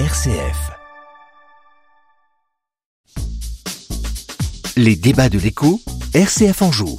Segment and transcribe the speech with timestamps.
[0.00, 0.72] RCF.
[4.76, 5.80] Les débats de l'écho,
[6.12, 6.98] RCF en joue.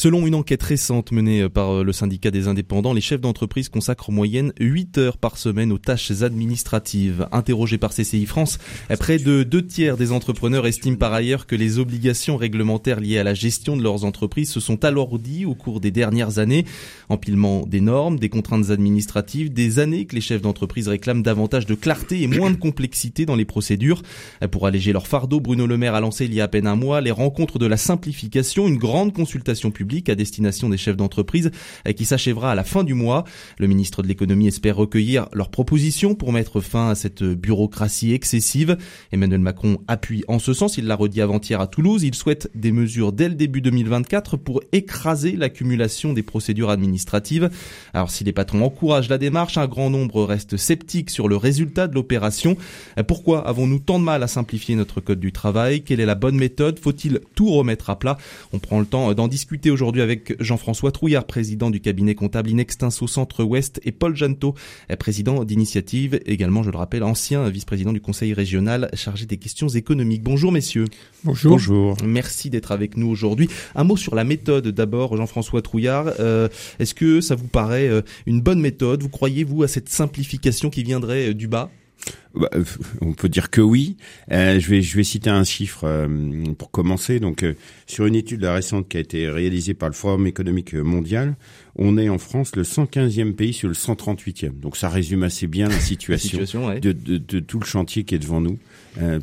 [0.00, 3.68] Selon une enquête récente menée euh, par euh, le syndicat des indépendants, les chefs d'entreprise
[3.68, 7.26] consacrent en moyenne 8 heures par semaine aux tâches administratives.
[7.32, 8.60] Interrogés par CCI France,
[9.00, 13.24] près de deux tiers des entrepreneurs estiment par ailleurs que les obligations réglementaires liées à
[13.24, 16.64] la gestion de leurs entreprises se sont alourdies au cours des dernières années.
[17.08, 21.74] Empilement des normes, des contraintes administratives, des années que les chefs d'entreprise réclament davantage de
[21.74, 24.02] clarté et moins de complexité dans les procédures.
[24.52, 26.76] Pour alléger leur fardeau, Bruno Le Maire a lancé il y a à peine un
[26.76, 31.50] mois les rencontres de la simplification, une grande consultation publique à destination des chefs d'entreprise
[31.96, 33.24] qui s'achèvera à la fin du mois.
[33.58, 38.76] Le ministre de l'économie espère recueillir leurs propositions pour mettre fin à cette bureaucratie excessive.
[39.12, 42.70] Emmanuel Macron appuie en ce sens, il l'a redit avant-hier à Toulouse, il souhaite des
[42.70, 47.50] mesures dès le début 2024 pour écraser l'accumulation des procédures administratives.
[47.94, 51.88] Alors si les patrons encouragent la démarche, un grand nombre reste sceptique sur le résultat
[51.88, 52.56] de l'opération.
[53.06, 55.82] Pourquoi avons-nous tant de mal à simplifier notre code du travail?
[55.82, 56.78] Quelle est la bonne méthode?
[56.78, 58.18] Faut-il tout remettre à plat?
[58.52, 63.06] On prend le temps d'en discuter aujourd'hui avec Jean-François Trouillard, président du cabinet comptable Inextinso
[63.06, 64.54] Centre-Ouest, et Paul Janto,
[64.98, 70.22] président d'Initiative, également, je le rappelle, ancien vice-président du conseil régional chargé des questions économiques.
[70.22, 70.86] Bonjour messieurs.
[71.24, 71.52] Bonjour.
[71.52, 71.96] Bonjour.
[72.04, 73.48] Merci d'être avec nous aujourd'hui.
[73.74, 76.12] Un mot sur la méthode d'abord, Jean-François Trouillard.
[76.20, 79.02] Euh, est-ce que ça vous paraît euh, une bonne méthode?
[79.02, 81.70] Vous croyez, vous, à cette simplification qui viendrait euh, du bas?
[82.34, 82.50] Bah,
[83.00, 83.96] on peut dire que oui.
[84.30, 87.20] Euh, je vais je vais citer un chiffre euh, pour commencer.
[87.20, 87.54] Donc euh,
[87.86, 91.36] sur une étude récente qui a été réalisée par le Forum économique mondial,
[91.76, 94.60] on est en France le 115e pays sur le 138e.
[94.60, 98.18] Donc ça résume assez bien la situation, de, de, de, tout le chantier qui est
[98.18, 98.58] devant nous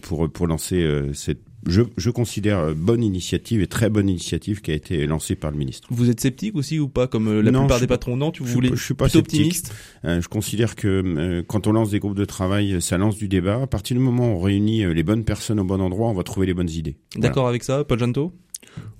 [0.01, 4.71] pour pour lancer cette je, je, considère euh, bonne initiative et très bonne initiative qui
[4.71, 5.87] a été lancée par le ministre.
[5.91, 8.69] Vous êtes sceptique aussi ou pas, comme euh, la plupart des patrons Non, tu voulais
[8.69, 9.73] je, je suis pas optimiste.
[10.05, 13.63] Euh, je considère que quand on lance des groupes de travail, ça lance du débat.
[13.63, 16.23] À partir du moment où on réunit les bonnes personnes au bon endroit, on va
[16.23, 16.97] trouver les bonnes idées.
[17.15, 18.33] D'accord avec ça, Paul Janto?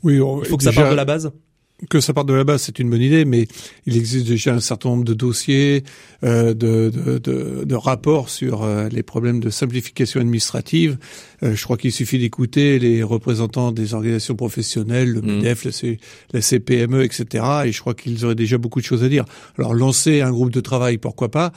[0.03, 1.31] Oui, il faut que ça parte de la base?
[1.89, 3.47] Que ça parte de la base, c'est une bonne idée, mais
[3.85, 5.83] il existe déjà un certain nombre de dossiers,
[6.23, 10.97] euh, de, de, de, de, rapports sur euh, les problèmes de simplification administrative.
[11.43, 15.25] Euh, je crois qu'il suffit d'écouter les représentants des organisations professionnelles, le mmh.
[15.25, 15.65] MEDEF,
[16.33, 17.45] la, CPME, etc.
[17.65, 19.25] Et je crois qu'ils auraient déjà beaucoup de choses à dire.
[19.57, 21.51] Alors lancer un groupe de travail, pourquoi pas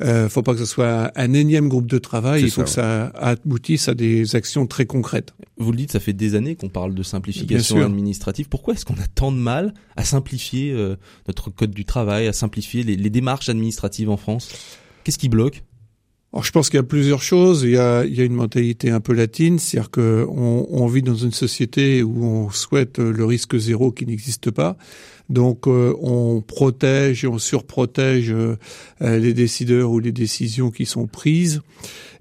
[0.00, 2.42] euh, Faut pas que ce soit un, énième groupe de travail.
[2.42, 5.34] Il faut que ça aboutisse à des actions très concrètes.
[5.56, 8.48] Vous le dites, ça fait des années qu'on parle de simplification administrative.
[8.48, 9.63] Pourquoi est-ce qu'on a tant de mal
[9.96, 10.96] à simplifier euh,
[11.28, 14.52] notre code du travail, à simplifier les, démarches administratives en France.
[15.04, 15.62] Qu'est-ce qui bloque?
[16.34, 17.62] Alors, je pense qu'il y a plusieurs choses.
[17.62, 21.02] Il y a, il y a une mentalité un peu latine, c'est-à-dire qu'on on vit
[21.02, 24.76] dans une société où on souhaite le risque zéro qui n'existe pas.
[25.28, 28.56] Donc, euh, on protège et on surprotège euh,
[29.00, 31.62] les décideurs ou les décisions qui sont prises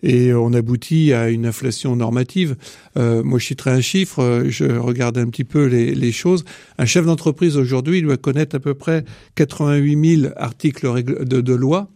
[0.04, 2.56] et on aboutit à une inflation normative.
[2.98, 6.46] Euh, moi, je citerai un chiffre, je regarde un petit peu les, les choses.
[6.78, 11.90] Un chef d'entreprise aujourd'hui doit connaître à peu près 88 000 articles de, de loi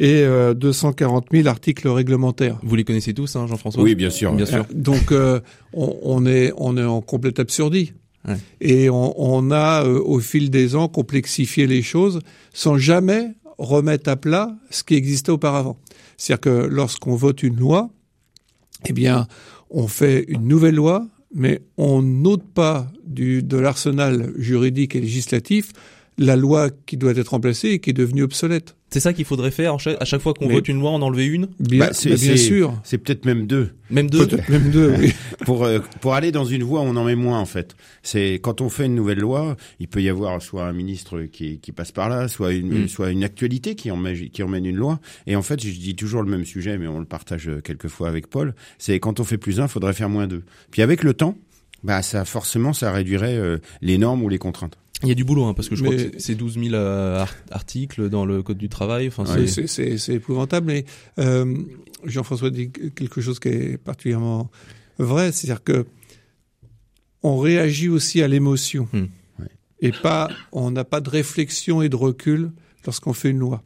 [0.00, 2.58] et euh, 240 000 articles réglementaires.
[2.62, 3.82] Vous les connaissez tous, hein, Jean-François?
[3.82, 4.32] Oui, bien sûr.
[4.32, 4.64] Bien sûr.
[4.72, 5.40] Donc, euh,
[5.74, 7.92] on, on, est on est en complète absurdie.
[8.26, 8.36] Ouais.
[8.62, 12.20] Et on, on a, euh, au fil des ans, complexifié les choses
[12.54, 15.78] sans jamais remettre à plat ce qui existait auparavant.
[16.16, 17.90] C'est-à-dire que lorsqu'on vote une loi,
[18.86, 19.26] eh bien,
[19.68, 25.74] on fait une nouvelle loi, mais on n'ôte pas du, de l'arsenal juridique et législatif
[26.20, 28.76] la loi qui doit être remplacée et qui est devenue obsolète.
[28.90, 31.48] C'est ça qu'il faudrait faire à chaque fois qu'on vote une loi, en enlever une
[31.58, 32.78] Bien, bah, c'est, bien sûr.
[32.84, 33.70] C'est peut-être même deux.
[33.88, 34.28] Même deux.
[34.48, 34.92] même deux.
[34.98, 35.14] Oui.
[35.46, 37.74] pour euh, pour aller dans une voie, on en met moins en fait.
[38.02, 41.58] C'est quand on fait une nouvelle loi, il peut y avoir soit un ministre qui,
[41.60, 42.88] qui passe par là, soit une mm.
[42.88, 45.00] soit une actualité qui emmène qui emmène une loi.
[45.26, 48.26] Et en fait, je dis toujours le même sujet, mais on le partage quelquefois avec
[48.26, 48.54] Paul.
[48.78, 50.42] C'est quand on fait plus un, faudrait faire moins deux.
[50.70, 51.38] Puis avec le temps,
[51.82, 54.76] bah ça forcément ça réduirait euh, les normes ou les contraintes.
[55.02, 57.24] Il y a du boulot, hein, parce que je crois que c'est 12 000 euh,
[57.50, 59.08] articles dans le Code du travail.
[59.08, 60.84] Enfin, c'est épouvantable, mais
[61.18, 61.56] euh,
[62.04, 64.50] Jean-François dit quelque chose qui est particulièrement
[64.98, 65.86] vrai, c'est-à-dire que
[67.22, 69.06] on réagit aussi à l'émotion, hmm.
[69.80, 72.50] et pas, on n'a pas de réflexion et de recul
[72.86, 73.62] lorsqu'on fait une loi.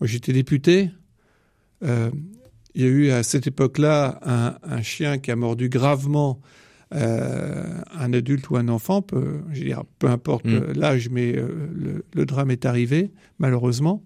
[0.00, 0.90] Moi, j'étais député.
[1.84, 2.10] Euh,
[2.74, 6.40] il y a eu à cette époque-là un, un, chien qui a mordu gravement
[6.94, 10.72] euh, un adulte ou un enfant, peut, je dire, peu importe mm.
[10.74, 14.02] l'âge, mais euh, le, drame est arrivé, malheureusement.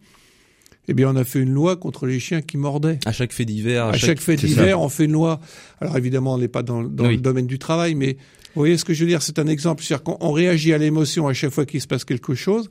[0.88, 3.00] Eh bien, on a fait une loi contre les chiens qui mordaient.
[3.04, 3.86] À chaque fait divers.
[3.86, 5.40] À, chaque, fait divers, on fait une loi.
[5.80, 8.12] Alors évidemment, on n'est pas dans, le domaine du travail, mais
[8.54, 9.82] vous voyez ce que je veux dire C'est un exemple.
[9.82, 12.70] C'est-à-dire qu'on réagit à l'émotion à chaque fois qu'il se passe quelque chose.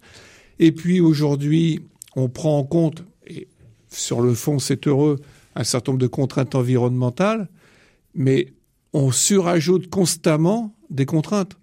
[0.59, 1.81] Et puis aujourd'hui,
[2.15, 3.49] on prend en compte, et
[3.89, 5.19] sur le fond c'est heureux,
[5.55, 7.49] un certain nombre de contraintes environnementales,
[8.13, 8.47] mais
[8.95, 11.57] on surajoute constamment des contraintes.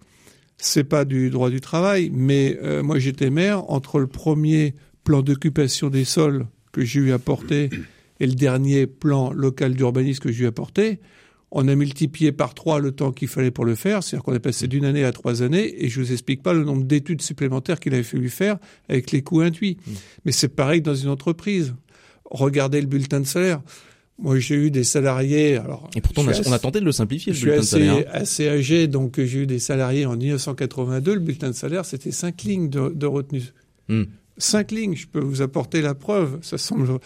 [0.59, 5.23] C'est pas du droit du travail, mais euh, moi j'étais maire entre le premier plan
[5.23, 7.71] d'occupation des sols que j'ai eu à porter
[8.21, 11.01] et le dernier plan local d'urbanisme que j'ai eu à porter,
[11.51, 14.39] on a multiplié par trois le temps qu'il fallait pour le faire, c'est-à-dire qu'on est
[14.39, 17.81] passé d'une année à trois années, et je vous explique pas le nombre d'études supplémentaires
[17.81, 18.59] qu'il avait fallu faire
[18.91, 19.79] avec les coûts induits.
[19.87, 19.93] Mmh.
[20.27, 21.75] Mais c'est pareil dans une entreprise.
[22.27, 23.63] Regardez le bulletin de salaire.
[24.19, 25.57] Moi, j'ai eu des salariés.
[25.57, 27.33] Alors, et pourtant, on a, tenté de le simplifier.
[27.33, 28.11] Le je bulletin suis assez, de salaire.
[28.13, 31.15] assez âgé, donc j'ai eu des salariés en 1982.
[31.15, 33.53] Le bulletin de salaire, c'était cinq lignes de, retenue.
[33.89, 34.05] Mmh.
[34.39, 34.95] Cinq lignes.
[34.95, 36.39] Je peux vous apporter la preuve.
[36.43, 36.99] Ça semble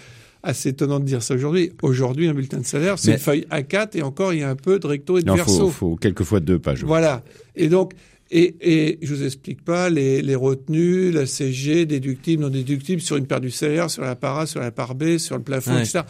[0.43, 1.73] assez étonnant de dire ça aujourd'hui.
[1.83, 4.57] Aujourd'hui, un bulletin de salaire, c'est une feuille A4 et encore, il y a un
[4.57, 5.69] peu de recto et de verso.
[5.69, 6.85] Il faut, quelquefois deux pages.
[6.85, 7.25] Voilà.
[7.57, 7.93] Et donc,
[8.31, 13.17] et, et je vous explique pas les, les retenues, la CG, déductible, non déductible, sur
[13.17, 16.01] une paire du salaire, sur la para, sur la part B, sur le plafond, etc.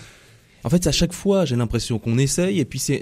[0.67, 3.01] En fait, à chaque fois, j'ai l'impression qu'on essaye et puis c'est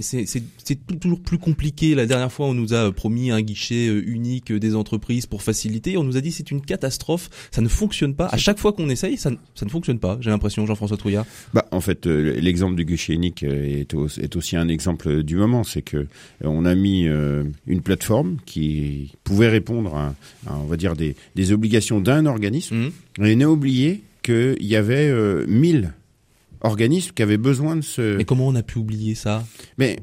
[1.01, 1.95] toujours plus compliqué.
[1.95, 5.97] La dernière fois, on nous a promis un guichet euh, unique des entreprises pour faciliter.
[5.97, 8.27] On nous a dit c'est une catastrophe, ça ne fonctionne pas.
[8.27, 10.19] À chaque fois qu'on essaye, ça, ça ne fonctionne pas.
[10.21, 11.25] J'ai l'impression, Jean-François Trouillard.
[11.55, 15.37] Bah, en fait, euh, l'exemple du guichet unique euh, est, est, aussi un exemple du
[15.37, 15.65] moment.
[15.65, 16.07] C'est que
[16.43, 20.15] on a mis une plateforme qui pouvait répondre à,
[20.51, 22.91] on va dire, des, des obligations d'un organisme.
[23.21, 23.25] Mmh.
[23.25, 25.11] Et n'a oublié qu'il y avait
[25.47, 25.95] 1000
[26.65, 28.17] organismes qui avaient besoin de ce.
[28.17, 29.45] Mais comment on a pu oublier ça?
[29.79, 29.99] Mais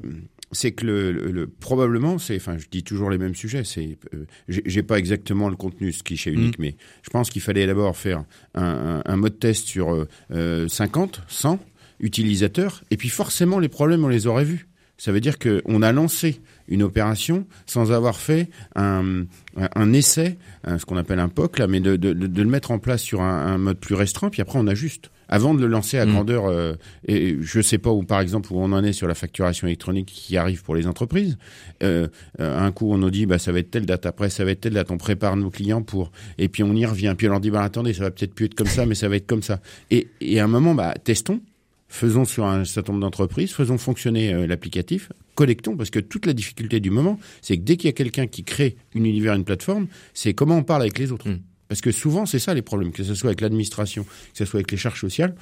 [0.53, 4.83] c'est que le, probablement c'est enfin je dis toujours les mêmes sujets c'est euh, j'ai
[4.83, 6.61] pas exactement le contenu ce qui chez unique mm.
[6.61, 11.59] mais je pense qu'il fallait d'abord faire un, un, mode test sur 50 euh, 100
[12.01, 14.67] utilisateurs et puis forcément les problèmes on les aurait vus
[14.97, 19.25] ça veut dire qu'on a lancé une opération sans avoir fait un,
[19.55, 22.77] un essai, ce qu'on appelle un POC, là, mais de, de, de, le mettre en
[22.77, 25.97] place sur un, un, mode plus restreint, puis après on ajuste avant de le lancer
[25.97, 26.11] à mm.
[26.11, 26.45] grandeur.
[26.45, 26.75] Euh,
[27.07, 30.11] et je sais pas où, par exemple, où on en est sur la facturation électronique
[30.13, 31.37] qui arrive pour les entreprises.
[31.81, 32.07] Euh,
[32.39, 34.05] euh, un coup, on nous dit, bah, ça va être telle date.
[34.05, 34.91] Après, ça va être telle date.
[34.91, 36.11] On prépare nos clients pour.
[36.37, 37.15] Et puis on y revient.
[37.17, 39.07] Puis on leur dit, bah, attendez, ça va peut-être plus être comme ça, mais ça
[39.07, 39.61] va être comme ça.
[39.89, 41.41] Et, et à un moment, bah, testons.
[41.87, 46.79] Faisons sur un certain nombre d'entreprises, faisons fonctionner l'applicatif, collectons, parce que toute la difficulté
[46.79, 49.87] du moment, c'est que dès qu'il y a quelqu'un qui crée une univers, une plateforme,
[50.13, 51.27] c'est comment on parle avec les autres.
[51.27, 51.39] Mm.
[51.71, 54.57] Parce que souvent, c'est ça les problèmes, que ce soit avec l'administration, que ce soit
[54.57, 55.35] avec les charges sociales,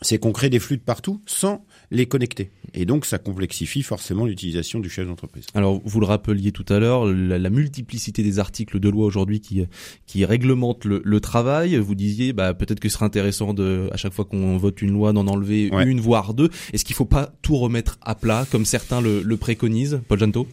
[0.00, 2.52] c'est qu'on crée des flux de partout sans les connecter.
[2.74, 5.46] Et donc, ça complexifie forcément l'utilisation du chef d'entreprise.
[5.54, 9.66] Alors, vous le rappeliez tout à l'heure, la, multiplicité des articles de loi aujourd'hui qui,
[10.06, 11.76] qui réglementent le, travail.
[11.76, 14.92] Vous disiez, bah, peut-être que ce serait intéressant de, à chaque fois qu'on vote une
[14.92, 16.50] loi, d'en enlever une, voire deux.
[16.72, 20.02] Est-ce qu'il ne faut pas tout remettre à plat, comme certains le, le préconisent?
[20.06, 20.46] Paul Janto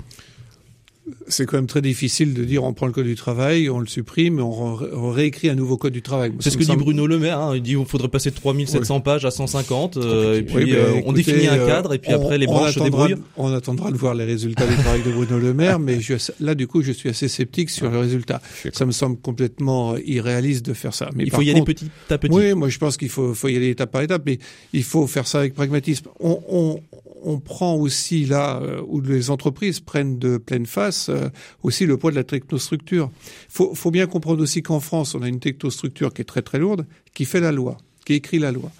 [1.27, 3.87] c'est quand même très difficile de dire on prend le code du travail, on le
[3.87, 4.75] supprime, on,
[5.11, 6.31] réécrit un nouveau code du travail.
[6.39, 7.39] C'est ce que dit Bruno Le Maire.
[7.39, 7.55] Hein.
[7.55, 9.97] Il dit qu'il faudrait passer de 3700 pages à 150.
[9.97, 12.79] Euh, et puis euh, on définit un euh, cadre et puis après les branches se
[12.79, 13.15] débrouillent.
[13.37, 16.55] On attendra de voir les résultats du travail de Bruno Le Maire, mais je, là
[16.55, 18.41] du coup je suis assez sceptique sur le résultat.
[18.73, 21.09] Ça me semble complètement irréaliste de faire ça.
[21.15, 22.33] Mais il faut y aller petit à petit.
[22.33, 24.39] Oui, moi je pense qu'il faut, faut y aller étape par étape, mais
[24.73, 26.07] il faut faire ça avec pragmatisme.
[26.19, 26.79] On, on,
[27.23, 31.29] on prend aussi là euh, où les entreprises prennent de pleine face euh,
[31.63, 33.11] aussi le poids de la technostructure.
[33.47, 36.59] Faut, faut bien comprendre aussi qu'en France, on a une technostructure qui est très très
[36.59, 38.71] lourde, qui fait la loi, qui écrit la loi.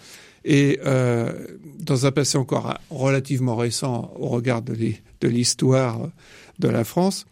[0.45, 1.31] Et euh,
[1.79, 6.09] dans un passé encore relativement récent au regard de l'histoire
[6.59, 7.25] de la France,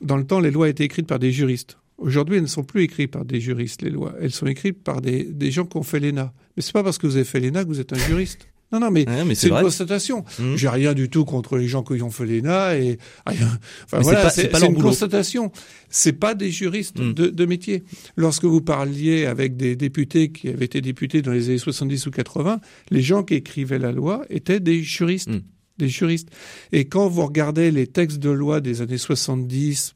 [0.00, 1.78] dans le temps, les lois étaient écrites par des juristes.
[1.98, 4.14] Aujourd'hui, elles ne sont plus écrites par des juristes, les lois.
[4.20, 6.32] Elles sont écrites par des, gens qui ont fait l'ENA.
[6.56, 8.48] Mais c'est pas parce que vous avez fait l'ENA que vous êtes un juriste.
[8.72, 10.24] Non, non, mais, c'est une constatation.
[10.38, 10.56] Mmh.
[10.56, 13.58] J'ai rien du tout contre les gens qui ont fait l'ENA et rien.
[13.84, 15.52] Enfin voilà, c'est une constatation.
[15.90, 17.12] C'est pas des juristes mmh.
[17.12, 17.84] de, de, métier.
[18.16, 22.10] Lorsque vous parliez avec des députés qui avaient été députés dans les années 70 ou
[22.10, 22.60] 80,
[22.90, 25.28] les gens qui écrivaient la loi étaient des juristes.
[25.28, 25.42] Mmh.
[25.78, 26.28] Des juristes.
[26.72, 29.94] Et quand vous regardez les textes de loi des années 70,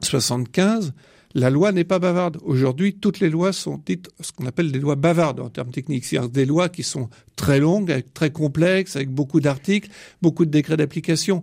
[0.00, 0.92] 75,
[1.34, 2.38] la loi n'est pas bavarde.
[2.42, 6.04] Aujourd'hui, toutes les lois sont dites ce qu'on appelle des lois bavardes en termes techniques,
[6.04, 10.76] c'est-à-dire des lois qui sont très longues, très complexes, avec beaucoup d'articles, beaucoup de décrets
[10.76, 11.42] d'application.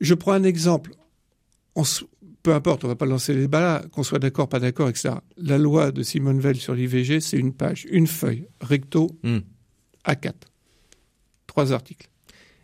[0.00, 0.92] Je prends un exemple.
[2.42, 5.14] peu importe, on va pas lancer les débats là, qu'on soit d'accord, pas d'accord, etc.
[5.36, 9.38] La loi de Simone Veil sur l'IVG, c'est une page, une feuille, recto, hmm.
[10.06, 10.32] A4.
[11.46, 12.08] Trois articles.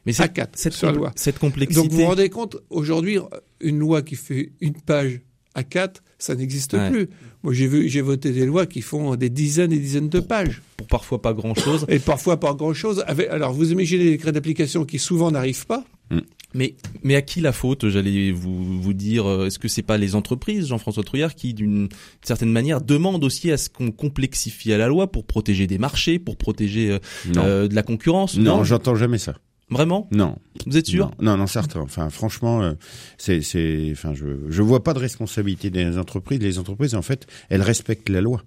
[0.07, 1.13] Mais A4 cette, sur la loi.
[1.15, 1.81] cette complexité.
[1.81, 3.19] Donc vous vous rendez compte, aujourd'hui,
[3.61, 5.21] une loi qui fait une page
[5.57, 7.09] A4, ça n'existe plus.
[7.43, 10.63] Moi, j'ai vu, j'ai voté des lois qui font des dizaines et dizaines de pages.
[10.77, 11.85] Pour parfois pas grand chose.
[11.89, 13.05] Et parfois pas grand chose.
[13.31, 15.85] alors, vous imaginez les décrets d'application qui souvent n'arrivent pas.
[16.11, 16.21] Mm.
[16.55, 19.97] Mais, mais à qui la faute, j'allais vous, vous dire euh, Est-ce que c'est pas
[19.97, 21.89] les entreprises, Jean-François Trouillard, qui, d'une
[22.23, 26.19] certaine manière, demandent aussi à ce qu'on complexifie à la loi pour protéger des marchés,
[26.19, 26.99] pour protéger euh,
[27.37, 28.37] euh de la concurrence?
[28.37, 29.35] Non, j'entends jamais ça.
[29.73, 30.09] Vraiment?
[30.13, 30.37] Non.
[30.67, 31.11] Vous êtes sûr?
[31.21, 31.77] Non, non, certes.
[31.77, 32.75] Enfin, franchement, euh,
[33.19, 36.41] c'est, c'est, enfin, je, je vois pas de responsabilité des entreprises.
[36.41, 38.43] Les entreprises, en fait, elles respectent la loi.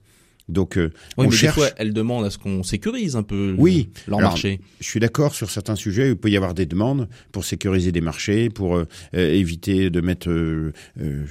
[0.47, 1.55] Donc, euh, oui, on mais cherche.
[1.55, 3.89] Des fois, elles demandent à ce qu'on sécurise un peu oui.
[4.07, 4.59] leur marché.
[4.79, 6.09] Je suis d'accord sur certains sujets.
[6.09, 10.01] Il peut y avoir des demandes pour sécuriser des marchés, pour euh, euh éviter de
[10.01, 11.25] mettre euh, euh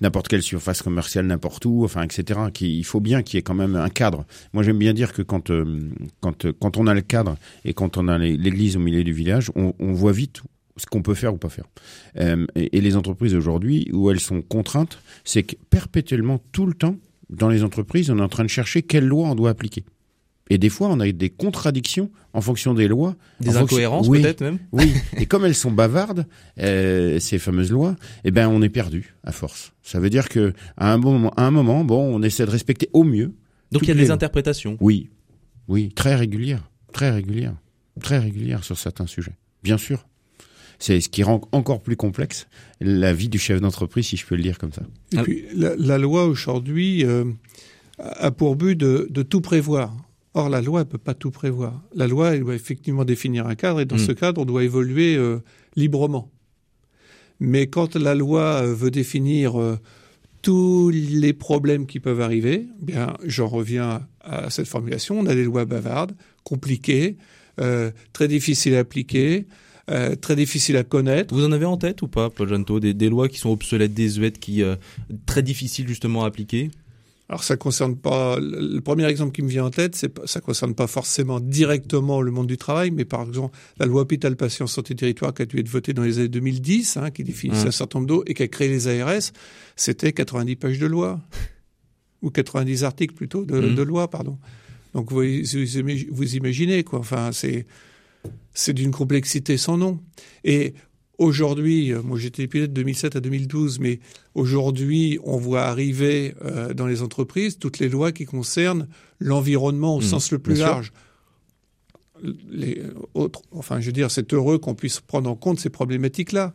[0.00, 2.40] n'importe quelle surface commerciale n'importe où, enfin, etc.
[2.60, 4.24] il faut bien qu'il y ait quand même un cadre.
[4.52, 5.50] Moi, j'aime bien dire que quand
[6.20, 9.50] quand quand on a le cadre et quand on a l'église au milieu du village,
[9.56, 10.42] on, on voit vite
[10.76, 11.64] ce qu'on peut faire ou pas faire.
[12.16, 16.96] Et, et, les entreprises aujourd'hui, où elles sont contraintes, c'est que perpétuellement, tout le temps,
[17.30, 19.84] dans les entreprises, on est en train de chercher quelle loi on doit appliquer.
[20.50, 23.16] Et des fois, on a des contradictions en fonction des lois.
[23.40, 26.26] Des incohérences peut-être même Oui, et comme elles sont bavardes,
[26.58, 29.72] euh, ces fameuses lois, eh ben, on est perdu à force.
[29.82, 32.50] Ça veut dire que à un, bon moment, à un moment, bon, on essaie de
[32.50, 33.34] respecter au mieux.
[33.72, 35.10] Donc il y a des interprétations Oui,
[35.68, 37.56] oui, très régulières, très régulières,
[38.00, 39.36] très régulières sur certains sujets.
[39.62, 40.06] Bien sûr.
[40.78, 42.46] C'est ce qui rend encore plus complexe
[42.80, 44.82] la vie du chef d'entreprise, si je peux le dire comme ça.
[45.12, 47.24] Et puis, la, loi aujourd'hui euh,
[47.98, 49.96] a pour but de, de, tout prévoir.
[50.34, 51.82] Or, la loi ne peut pas tout prévoir.
[51.94, 54.06] La loi, elle doit effectivement définir un cadre, et dans mm.
[54.06, 55.38] ce cadre, on doit évoluer euh,
[55.74, 56.30] librement.
[57.40, 59.54] Mais quand la loi euh, veut définir
[60.42, 65.18] tous les problèmes qui peuvent arriver, bien, j'en reviens à cette formulation.
[65.18, 67.16] On a des lois bavardes, compliquées,
[68.12, 69.46] très difficiles à appliquer.
[69.90, 71.34] Euh, très difficile à connaître.
[71.34, 73.94] Vous en avez en tête ou pas, Paul Janto, des, des lois qui sont obsolètes,
[73.94, 74.76] désuètes, qui euh,
[75.24, 76.70] très difficiles justement à appliquer?
[77.30, 78.38] Alors ça concerne pas.
[78.40, 82.30] Le premier exemple qui me vient en tête, c'est ça concerne pas forcément directement le
[82.30, 85.58] monde du travail, mais par exemple la loi hôpital patient santé territoire qui a dû
[85.58, 88.42] être votée dans les années 2010, hein, qui définit un certain nombre d'eau et qui
[88.42, 89.32] a créé les ARS,
[89.76, 91.20] c'était 90 pages de loi
[92.22, 93.74] ou 90 articles plutôt de, mmh.
[93.74, 94.38] de loi, pardon.
[94.94, 96.98] Donc vous, vous imaginez quoi.
[96.98, 97.66] Enfin c'est
[98.54, 100.00] c'est d'une complexité sans nom.
[100.44, 100.74] Et
[101.18, 104.00] aujourd'hui, euh, moi j'étais pilote de 2007 à 2012, mais
[104.34, 108.88] aujourd'hui on voit arriver euh, dans les entreprises toutes les lois qui concernent
[109.20, 110.92] l'environnement au mmh, sens le plus large.
[112.50, 112.82] Les
[113.14, 116.52] autres, enfin, je veux dire, c'est heureux qu'on puisse prendre en compte ces problématiques-là.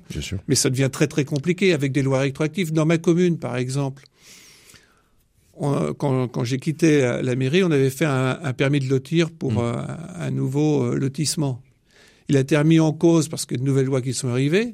[0.49, 2.73] Mais ça devient très très compliqué avec des lois rétroactives.
[2.73, 4.03] Dans ma commune, par exemple,
[5.59, 9.57] quand, j'ai quitté la, mairie, on avait fait un, permis de lotir pour mmh.
[9.59, 9.73] euh,
[10.19, 11.61] un nouveau lotissement
[12.29, 14.73] il a été remis en cause parce que de nouvelles lois qui sont arrivées.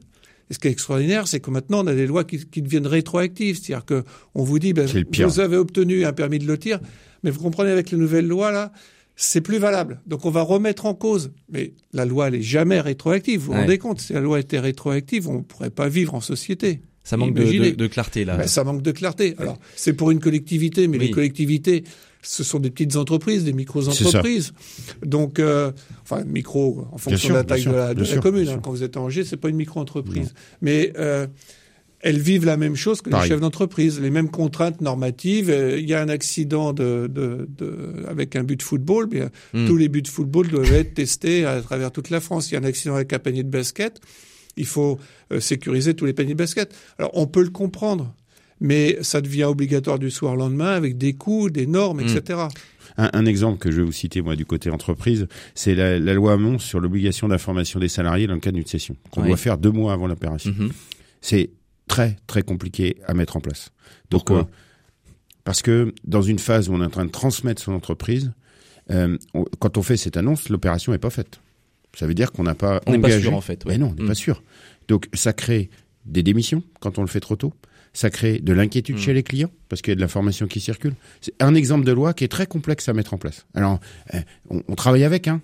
[0.50, 3.60] Et ce qui est extraordinaire, c'est que maintenant, on a des lois qui, deviennent rétroactives.
[3.62, 6.80] C'est-à-dire qu'on vous dit, ben, vous avez obtenu un permis de lotir,
[7.24, 8.72] mais vous comprenez, avec les nouvelles lois, là,
[9.16, 10.02] c'est plus valable.
[10.08, 11.32] Donc on va remettre en cause.
[11.52, 13.42] Mais la loi, elle est jamais rétroactive.
[13.42, 16.22] Vous vous rendez compte Si la loi était rétroactive, on ne pourrait pas vivre en
[16.22, 16.82] société.
[17.04, 18.38] Ça manque de, clarté, là.
[18.38, 19.36] Ben, ça manque de clarté.
[19.40, 21.84] Alors, c'est pour une collectivité, mais les collectivités,
[22.22, 24.54] ce sont des petites entreprises, des micro-entreprises.
[25.06, 25.72] Donc, euh,
[26.04, 28.50] enfin, micro, en fonction de la taille de la, commune.
[28.50, 28.60] Hein.
[28.62, 30.34] Quand vous êtes en Angers, c'est pas une micro-entreprise.
[30.62, 31.26] Mais euh,
[32.02, 35.50] elles vivent la même chose que les chefs d'entreprise, les mêmes contraintes normatives.
[35.50, 39.30] Euh, il y a un accident de, de, de avec un but de football, bien,
[39.54, 39.68] hmm.
[39.68, 42.52] tous les buts de football doivent être testés à travers toute la France.
[42.52, 44.00] Il y a un accident avec un panier de basket,
[44.60, 45.00] il faut
[45.32, 46.76] euh, sécuriser tous les paniers de basket.
[47.00, 48.14] Alors, on peut le comprendre
[48.62, 52.40] mais ça devient obligatoire du soir au lendemain avec des coûts, des normes, etc.
[52.98, 53.08] Hmm.
[53.14, 56.60] Un, exemple que je vais vous citer, moi, du côté entreprise, c'est la, loi Hamon
[56.60, 59.94] sur l'obligation d'information des salariés dans le cas d'une session, qu'on doit faire deux mois
[59.94, 60.52] avant l'opération.
[60.52, 60.72] Mhm.
[61.22, 61.52] C'est
[61.88, 63.70] très, très compliqué à mettre en place.
[64.10, 64.44] Pourquoi euh,
[65.46, 68.34] Parce que dans une phase où on est en train de transmettre son entreprise,
[68.92, 69.18] euh,
[69.60, 71.40] quand on fait cette annonce, l'opération n'est pas faite.
[71.98, 73.16] Ça veut dire qu'on n'a pas on engagé.
[73.18, 73.66] pas sûr, en fait.
[73.66, 74.16] Mais non, on n'est pas hmm.
[74.16, 74.44] sûr.
[74.88, 75.70] Donc ça crée
[76.06, 77.54] des démissions quand on le fait trop tôt
[77.94, 79.00] ça crée de l'inquiétude hmm.
[79.00, 80.94] chez les clients parce qu'il y a de l'information qui circule.
[81.22, 83.46] C'est un exemple de loi qui est très complexe à mettre en place.
[83.54, 83.80] Alors,
[84.14, 84.20] euh,
[84.50, 85.42] on, travaille avec, hein,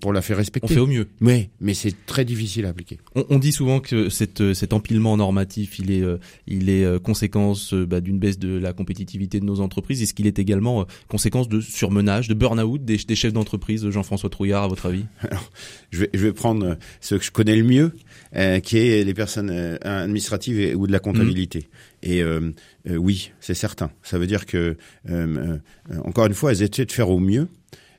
[0.00, 0.70] pour la faire respecter.
[0.70, 1.08] On fait au mieux.
[1.20, 2.98] Oui, mais c'est très difficile à appliquer.
[3.14, 7.72] On, dit souvent que cette, cet empilement normatif, il est, euh, il est euh, conséquence
[7.72, 10.02] bah, d'une baisse de la compétitivité de nos entreprises.
[10.02, 14.64] Est-ce qu'il est également conséquence de surmenage, de burn-out des, des, chefs d'entreprise, Jean-François Trouillard,
[14.64, 15.04] à votre avis?
[15.20, 15.50] Alors,
[15.90, 17.92] je vais, je vais prendre ce que je connais le mieux,
[18.62, 19.50] qui est les personnes
[19.82, 21.60] administratives ou de la comptabilité.
[21.60, 21.92] Mmh.
[22.02, 22.52] Et euh,
[22.88, 23.90] euh, oui, c'est certain.
[24.02, 24.76] Ça veut dire que,
[25.08, 25.58] euh,
[26.04, 27.48] encore une fois, elles essaient de faire au mieux.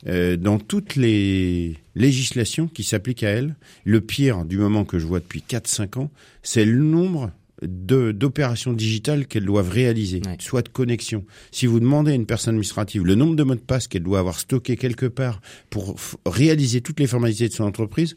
[0.06, 3.56] Dans toutes les législations qui s'appliquent à elles,
[3.86, 7.32] le pire du moment que je vois depuis 4-5 ans, c'est le nombre
[7.62, 11.24] d'opérations digitales qu'elles doivent réaliser, soit de connexion.
[11.52, 14.20] Si vous demandez à une personne administrative le nombre de mots de passe qu'elle doit
[14.20, 15.96] avoir stocké quelque part pour
[16.26, 18.16] réaliser toutes les formalités de son entreprise,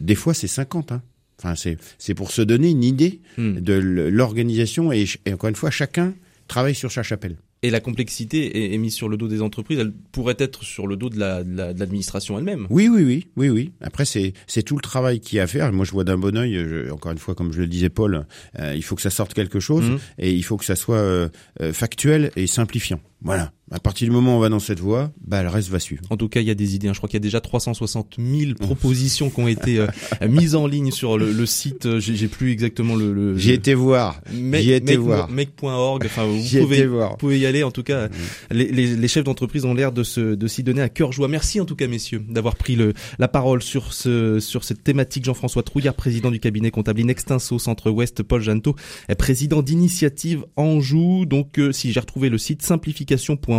[0.00, 0.92] des fois c'est 50.
[0.92, 1.02] Hein.
[1.38, 3.60] Enfin, c'est c'est pour se donner une idée hmm.
[3.60, 6.14] de l'organisation et, et encore une fois, chacun
[6.48, 7.36] travaille sur sa chapelle.
[7.62, 9.78] Et la complexité est, mise sur le dos des entreprises.
[9.78, 12.66] Elle pourrait être sur le dos de l'administration la, de elle-même.
[12.70, 13.72] Oui, oui, oui, oui, oui.
[13.80, 15.72] Après, c'est c'est tout le travail qu'il y a à faire.
[15.72, 16.90] Moi, je vois d'un bon oeil.
[16.90, 18.26] encore une fois, comme je le disais, Paul,
[18.58, 19.98] euh, il faut que ça sorte quelque chose mmh.
[20.18, 21.28] et il faut que ça soit euh,
[21.60, 23.00] euh, factuel et simplifiant.
[23.22, 23.52] Voilà.
[23.70, 26.02] À partir du moment où on va dans cette voie, bah le reste va suivre.
[26.08, 26.88] En tout cas, il y a des idées.
[26.88, 26.94] Hein.
[26.94, 29.86] Je crois qu'il y a déjà 360 000 propositions qui ont été euh,
[30.28, 31.98] mises en ligne sur le, le site.
[31.98, 33.12] J'ai plus exactement le.
[33.12, 34.22] le J'ai été voir.
[34.32, 35.28] J'ai été voir.
[35.28, 36.02] Make.org.
[36.06, 37.62] Enfin, vous pouvez, vous pouvez y aller.
[37.62, 38.08] En tout cas,
[38.50, 41.28] les, les, les, chefs d'entreprise ont l'air de se de s'y donner à cœur joie.
[41.28, 45.26] Merci en tout cas, messieurs, d'avoir pris le la parole sur ce sur cette thématique.
[45.26, 48.76] Jean-François Trouillard, président du cabinet comptable Inextinso Centre Ouest, Paul Janto,
[49.18, 51.26] président d'initiative Anjou.
[51.26, 53.07] Donc, euh, si j'ai retrouvé le site simplification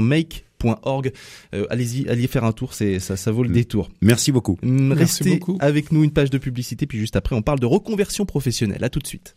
[0.01, 1.11] make.org.
[1.53, 3.89] Euh, allez-y, allez faire un tour, c'est ça, ça vaut le détour.
[4.01, 4.57] Merci beaucoup.
[4.61, 5.57] Restez Merci beaucoup.
[5.59, 8.83] avec nous une page de publicité, puis juste après, on parle de reconversion professionnelle.
[8.83, 9.33] À tout de suite.